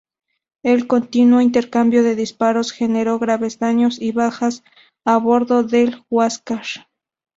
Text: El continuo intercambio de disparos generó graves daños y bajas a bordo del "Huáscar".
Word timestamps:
El 0.63 0.87
continuo 0.87 1.41
intercambio 1.41 2.01
de 2.01 2.15
disparos 2.15 2.71
generó 2.71 3.19
graves 3.19 3.59
daños 3.59 4.01
y 4.01 4.11
bajas 4.11 4.63
a 5.05 5.17
bordo 5.17 5.61
del 5.61 6.03
"Huáscar". 6.09 6.63